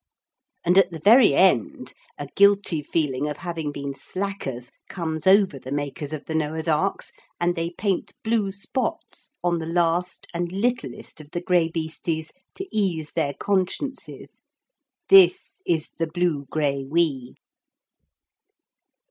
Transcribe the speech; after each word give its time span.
And 0.63 0.79
at 0.79 0.89
the 0.89 0.97
very 0.97 1.35
end 1.35 1.93
a 2.17 2.25
guilty 2.35 2.81
feeling 2.81 3.29
of 3.29 3.37
having 3.37 3.71
been 3.71 3.93
slackers 3.93 4.71
comes 4.89 5.27
over 5.27 5.59
the 5.59 5.71
makers 5.71 6.11
of 6.11 6.25
the 6.25 6.33
Noah's 6.33 6.67
arks, 6.67 7.11
and 7.39 7.55
they 7.55 7.69
paint 7.69 8.13
blue 8.23 8.51
spots 8.51 9.29
on 9.43 9.59
the 9.59 9.67
last 9.67 10.25
and 10.33 10.51
littlest 10.51 11.21
of 11.21 11.29
the 11.29 11.39
graibeestes 11.41 12.31
to 12.55 12.65
ease 12.71 13.11
their 13.11 13.35
consciences. 13.35 14.41
This 15.07 15.61
is 15.67 15.91
the 15.99 16.07
blugraiwee. 16.07 17.35